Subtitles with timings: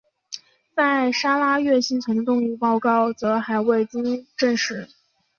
[0.75, 4.89] 在砂拉越幸存的动物报告则还未经证实。